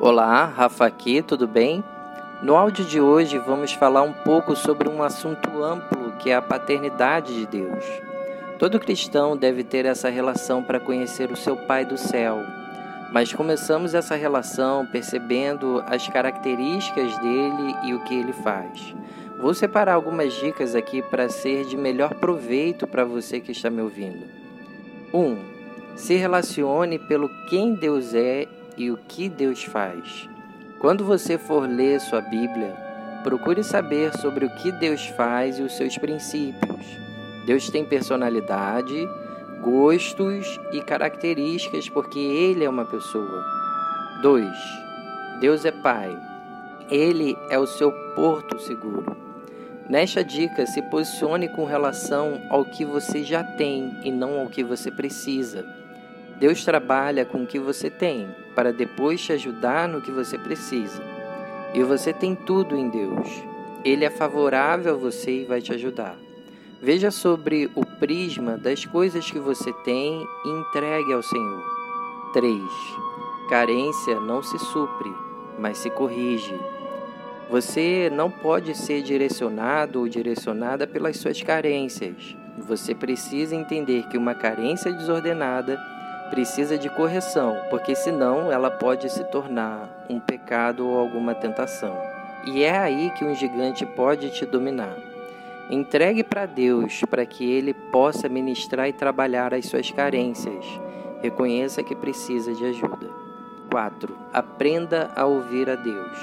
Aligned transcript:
Olá, 0.00 0.44
Rafa 0.44 0.84
aqui, 0.84 1.22
tudo 1.22 1.46
bem? 1.46 1.82
No 2.42 2.56
áudio 2.56 2.84
de 2.84 3.00
hoje 3.00 3.38
vamos 3.38 3.72
falar 3.72 4.02
um 4.02 4.12
pouco 4.12 4.56
sobre 4.56 4.88
um 4.88 5.04
assunto 5.04 5.62
amplo 5.62 6.10
que 6.18 6.30
é 6.30 6.34
a 6.34 6.42
paternidade 6.42 7.32
de 7.32 7.46
Deus. 7.46 7.84
Todo 8.58 8.80
cristão 8.80 9.36
deve 9.36 9.62
ter 9.62 9.86
essa 9.86 10.08
relação 10.08 10.64
para 10.64 10.80
conhecer 10.80 11.30
o 11.30 11.36
seu 11.36 11.56
Pai 11.56 11.84
do 11.84 11.96
céu. 11.96 12.42
Mas 13.12 13.32
começamos 13.32 13.94
essa 13.94 14.16
relação 14.16 14.84
percebendo 14.84 15.80
as 15.86 16.08
características 16.08 17.16
dele 17.18 17.76
e 17.84 17.94
o 17.94 18.00
que 18.00 18.14
ele 18.18 18.32
faz. 18.32 18.96
Vou 19.38 19.54
separar 19.54 19.94
algumas 19.94 20.34
dicas 20.34 20.74
aqui 20.74 21.02
para 21.02 21.28
ser 21.28 21.66
de 21.66 21.76
melhor 21.76 22.14
proveito 22.14 22.84
para 22.84 23.04
você 23.04 23.38
que 23.38 23.52
está 23.52 23.70
me 23.70 23.80
ouvindo. 23.80 24.26
1. 25.12 25.20
Um, 25.20 25.38
se 25.94 26.16
relacione 26.16 26.98
pelo 26.98 27.28
quem 27.48 27.74
Deus 27.74 28.12
é 28.12 28.48
e 28.76 28.90
o 28.90 28.96
que 28.96 29.28
Deus 29.28 29.64
faz. 29.64 30.28
Quando 30.78 31.04
você 31.04 31.38
for 31.38 31.68
ler 31.68 32.00
sua 32.00 32.20
Bíblia, 32.20 32.76
procure 33.22 33.64
saber 33.64 34.12
sobre 34.18 34.44
o 34.44 34.54
que 34.56 34.70
Deus 34.72 35.06
faz 35.16 35.58
e 35.58 35.62
os 35.62 35.76
seus 35.76 35.96
princípios. 35.96 36.84
Deus 37.46 37.70
tem 37.70 37.84
personalidade, 37.84 39.08
gostos 39.62 40.60
e 40.72 40.80
características 40.82 41.88
porque 41.88 42.18
Ele 42.18 42.64
é 42.64 42.68
uma 42.68 42.84
pessoa. 42.84 43.44
2. 44.22 44.46
Deus 45.40 45.64
é 45.64 45.70
Pai. 45.70 46.16
Ele 46.90 47.36
é 47.48 47.58
o 47.58 47.66
seu 47.66 47.90
porto 48.14 48.58
seguro. 48.58 49.16
Nesta 49.88 50.22
dica, 50.22 50.66
se 50.66 50.82
posicione 50.82 51.48
com 51.48 51.64
relação 51.64 52.40
ao 52.50 52.64
que 52.64 52.84
você 52.84 53.22
já 53.22 53.42
tem 53.42 53.98
e 54.02 54.10
não 54.10 54.40
ao 54.40 54.48
que 54.48 54.62
você 54.62 54.90
precisa. 54.90 55.64
Deus 56.38 56.64
trabalha 56.64 57.24
com 57.24 57.42
o 57.42 57.46
que 57.46 57.58
você 57.58 57.88
tem 57.88 58.43
para 58.54 58.72
depois 58.72 59.20
te 59.20 59.32
ajudar 59.32 59.88
no 59.88 60.00
que 60.00 60.10
você 60.10 60.38
precisa. 60.38 61.02
E 61.74 61.82
você 61.82 62.12
tem 62.12 62.34
tudo 62.34 62.76
em 62.76 62.88
Deus. 62.88 63.28
Ele 63.84 64.04
é 64.04 64.10
favorável 64.10 64.94
a 64.94 64.96
você 64.96 65.42
e 65.42 65.44
vai 65.44 65.60
te 65.60 65.72
ajudar. 65.72 66.16
Veja 66.80 67.10
sobre 67.10 67.70
o 67.74 67.84
prisma 67.84 68.56
das 68.56 68.84
coisas 68.84 69.30
que 69.30 69.38
você 69.38 69.72
tem 69.84 70.26
e 70.44 70.48
entregue 70.48 71.12
ao 71.12 71.22
Senhor. 71.22 71.64
3. 72.32 72.60
Carência 73.48 74.20
não 74.20 74.42
se 74.42 74.58
supre, 74.58 75.10
mas 75.58 75.78
se 75.78 75.90
corrige. 75.90 76.54
Você 77.50 78.10
não 78.12 78.30
pode 78.30 78.74
ser 78.74 79.02
direcionado 79.02 80.00
ou 80.00 80.08
direcionada 80.08 80.86
pelas 80.86 81.16
suas 81.16 81.42
carências. 81.42 82.36
Você 82.58 82.94
precisa 82.94 83.54
entender 83.54 84.08
que 84.08 84.16
uma 84.16 84.34
carência 84.34 84.92
desordenada 84.92 85.78
precisa 86.34 86.76
de 86.76 86.90
correção, 86.90 87.56
porque 87.70 87.94
senão 87.94 88.50
ela 88.50 88.68
pode 88.68 89.08
se 89.08 89.22
tornar 89.22 89.88
um 90.10 90.18
pecado 90.18 90.84
ou 90.84 90.98
alguma 90.98 91.32
tentação. 91.32 91.96
E 92.44 92.64
é 92.64 92.76
aí 92.76 93.12
que 93.16 93.24
um 93.24 93.36
gigante 93.36 93.86
pode 93.86 94.30
te 94.30 94.44
dominar. 94.44 94.96
Entregue 95.70 96.24
para 96.24 96.44
Deus 96.44 97.02
para 97.08 97.24
que 97.24 97.48
Ele 97.48 97.72
possa 97.72 98.28
ministrar 98.28 98.88
e 98.88 98.92
trabalhar 98.92 99.54
as 99.54 99.66
suas 99.66 99.92
carências. 99.92 100.64
Reconheça 101.22 101.84
que 101.84 101.94
precisa 101.94 102.52
de 102.52 102.64
ajuda. 102.64 103.08
4. 103.70 104.18
Aprenda 104.32 105.12
a 105.14 105.24
ouvir 105.26 105.70
a 105.70 105.76
Deus. 105.76 106.18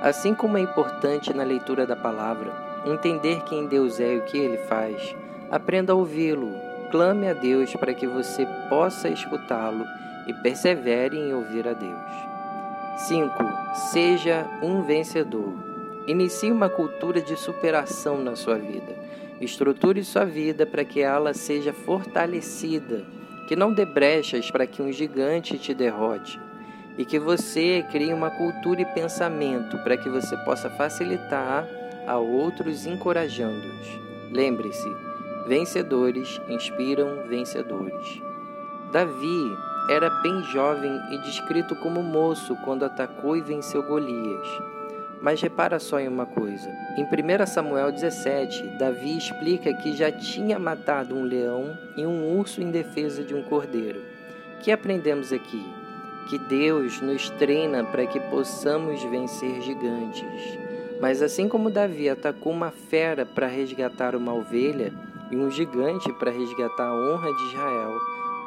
Assim 0.00 0.34
como 0.34 0.56
é 0.56 0.62
importante 0.62 1.34
na 1.34 1.42
leitura 1.42 1.86
da 1.86 1.94
palavra 1.94 2.50
entender 2.86 3.42
quem 3.42 3.66
Deus 3.66 4.00
é 4.00 4.14
e 4.14 4.18
o 4.20 4.22
que 4.22 4.38
ele 4.38 4.56
faz, 4.56 5.14
aprenda 5.50 5.92
a 5.92 5.96
ouvi-lo. 5.96 6.63
Clame 6.94 7.28
a 7.28 7.32
Deus 7.32 7.74
para 7.74 7.92
que 7.92 8.06
você 8.06 8.46
possa 8.68 9.08
escutá-lo 9.08 9.84
e 10.28 10.32
persevere 10.32 11.18
em 11.18 11.34
ouvir 11.34 11.66
a 11.66 11.72
Deus. 11.72 13.08
5. 13.08 13.32
Seja 13.90 14.46
um 14.62 14.80
vencedor. 14.80 15.54
Inicie 16.06 16.52
uma 16.52 16.68
cultura 16.68 17.20
de 17.20 17.36
superação 17.36 18.22
na 18.22 18.36
sua 18.36 18.54
vida. 18.54 18.94
Estruture 19.40 20.04
sua 20.04 20.24
vida 20.24 20.64
para 20.64 20.84
que 20.84 21.00
ela 21.00 21.34
seja 21.34 21.72
fortalecida, 21.72 23.04
que 23.48 23.56
não 23.56 23.74
dê 23.74 23.84
brechas 23.84 24.48
para 24.48 24.64
que 24.64 24.80
um 24.80 24.92
gigante 24.92 25.58
te 25.58 25.74
derrote 25.74 26.38
e 26.96 27.04
que 27.04 27.18
você 27.18 27.84
crie 27.90 28.14
uma 28.14 28.30
cultura 28.30 28.82
e 28.82 28.94
pensamento 28.94 29.76
para 29.78 29.96
que 29.96 30.08
você 30.08 30.36
possa 30.44 30.70
facilitar 30.70 31.66
a 32.06 32.16
outros 32.18 32.86
encorajando-os. 32.86 33.98
Lembre-se, 34.30 35.13
vencedores 35.46 36.40
inspiram 36.48 37.26
vencedores. 37.28 38.22
Davi 38.92 39.56
era 39.90 40.08
bem 40.22 40.42
jovem 40.44 40.92
e 41.10 41.18
descrito 41.18 41.76
como 41.76 42.02
moço 42.02 42.56
quando 42.64 42.84
atacou 42.84 43.36
e 43.36 43.40
venceu 43.40 43.82
Golias. 43.82 44.46
Mas 45.20 45.40
repara 45.40 45.78
só 45.78 45.98
em 45.98 46.08
uma 46.08 46.26
coisa. 46.26 46.70
Em 46.96 47.04
1 47.04 47.46
Samuel 47.46 47.92
17, 47.92 48.78
Davi 48.78 49.16
explica 49.16 49.72
que 49.74 49.96
já 49.96 50.12
tinha 50.12 50.58
matado 50.58 51.14
um 51.14 51.24
leão 51.24 51.78
e 51.96 52.04
um 52.04 52.38
urso 52.38 52.60
em 52.60 52.70
defesa 52.70 53.22
de 53.22 53.34
um 53.34 53.42
cordeiro. 53.42 54.00
O 54.58 54.62
que 54.62 54.70
aprendemos 54.70 55.32
aqui? 55.32 55.64
que 56.28 56.38
Deus 56.38 57.00
nos 57.00 57.30
treina 57.30 57.84
para 57.84 58.06
que 58.06 58.18
possamos 58.18 59.02
vencer 59.04 59.60
gigantes. 59.62 60.58
Mas 61.00 61.20
assim 61.20 61.48
como 61.48 61.70
Davi 61.70 62.08
atacou 62.08 62.52
uma 62.52 62.70
fera 62.70 63.26
para 63.26 63.46
resgatar 63.46 64.16
uma 64.16 64.32
ovelha 64.32 64.92
e 65.30 65.36
um 65.36 65.50
gigante 65.50 66.12
para 66.14 66.30
resgatar 66.30 66.86
a 66.86 66.94
honra 66.94 67.32
de 67.32 67.44
Israel, 67.44 67.98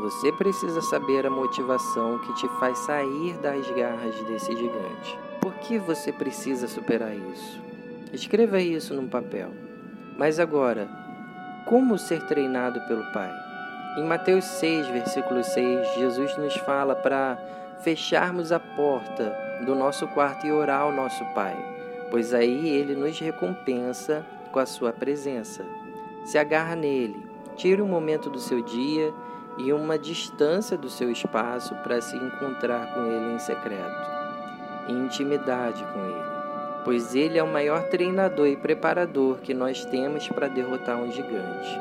você 0.00 0.30
precisa 0.32 0.82
saber 0.82 1.26
a 1.26 1.30
motivação 1.30 2.18
que 2.18 2.34
te 2.34 2.48
faz 2.60 2.78
sair 2.80 3.34
das 3.38 3.68
garras 3.70 4.14
desse 4.24 4.54
gigante. 4.54 5.18
Por 5.40 5.54
que 5.54 5.78
você 5.78 6.12
precisa 6.12 6.68
superar 6.68 7.16
isso? 7.16 7.60
Escreva 8.12 8.60
isso 8.60 8.94
num 8.94 9.08
papel. 9.08 9.50
Mas 10.18 10.38
agora, 10.38 10.88
como 11.66 11.98
ser 11.98 12.22
treinado 12.26 12.80
pelo 12.82 13.10
Pai? 13.12 13.32
Em 13.96 14.04
Mateus 14.04 14.44
6, 14.44 14.88
versículo 14.88 15.42
6, 15.42 15.94
Jesus 15.94 16.36
nos 16.36 16.54
fala 16.58 16.94
para 16.94 17.38
fecharmos 17.80 18.52
a 18.52 18.60
porta 18.60 19.34
do 19.64 19.74
nosso 19.74 20.06
quarto 20.08 20.46
e 20.46 20.52
orar 20.52 20.82
ao 20.82 20.92
nosso 20.92 21.24
Pai, 21.34 21.56
pois 22.10 22.34
aí 22.34 22.68
ele 22.68 22.94
nos 22.94 23.18
recompensa 23.18 24.24
com 24.52 24.58
a 24.58 24.66
sua 24.66 24.92
presença. 24.92 25.64
Se 26.26 26.36
agarra 26.36 26.74
nele, 26.74 27.24
tire 27.56 27.80
um 27.80 27.88
momento 27.88 28.28
do 28.28 28.38
seu 28.38 28.60
dia 28.60 29.14
e 29.56 29.72
uma 29.72 29.98
distância 29.98 30.76
do 30.76 30.90
seu 30.90 31.10
espaço 31.10 31.74
para 31.76 32.00
se 32.00 32.16
encontrar 32.16 32.92
com 32.92 33.06
ele 33.06 33.34
em 33.34 33.38
secreto, 33.38 34.10
em 34.88 35.04
intimidade 35.04 35.82
com 35.92 36.04
ele, 36.04 36.24
pois 36.84 37.14
ele 37.14 37.38
é 37.38 37.42
o 37.42 37.50
maior 37.50 37.84
treinador 37.84 38.48
e 38.48 38.56
preparador 38.56 39.38
que 39.38 39.54
nós 39.54 39.84
temos 39.84 40.28
para 40.28 40.48
derrotar 40.48 40.98
um 40.98 41.10
gigante. 41.10 41.80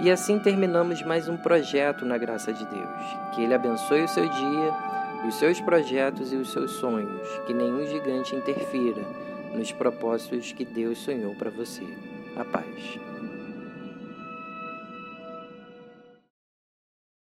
E 0.00 0.10
assim 0.10 0.38
terminamos 0.38 1.02
mais 1.02 1.28
um 1.28 1.36
projeto 1.36 2.06
na 2.06 2.16
graça 2.16 2.52
de 2.52 2.64
Deus. 2.64 3.34
Que 3.34 3.42
Ele 3.42 3.54
abençoe 3.54 4.02
o 4.02 4.08
seu 4.08 4.28
dia 4.28 4.92
os 5.26 5.36
seus 5.36 5.60
projetos 5.60 6.32
e 6.32 6.36
os 6.36 6.50
seus 6.50 6.72
sonhos, 6.72 7.28
que 7.46 7.54
nenhum 7.54 7.86
gigante 7.86 8.34
interfira 8.34 9.02
nos 9.54 9.70
propósitos 9.70 10.52
que 10.52 10.64
Deus 10.64 10.98
sonhou 10.98 11.34
para 11.34 11.50
você. 11.50 11.86
A 12.36 12.44
paz. 12.44 13.11